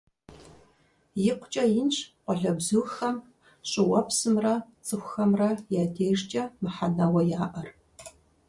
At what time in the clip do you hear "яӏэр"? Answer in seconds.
7.43-7.67